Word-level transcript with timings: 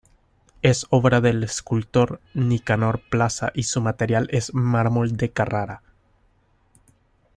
Es 0.63 0.87
obra 0.89 1.21
del 1.21 1.43
escultor 1.43 2.21
Nicanor 2.33 3.03
Plaza 3.07 3.51
y 3.53 3.61
su 3.61 3.81
material 3.81 4.27
es 4.31 4.51
mármol 4.51 5.15
de 5.15 5.29
Carrara. 5.31 5.83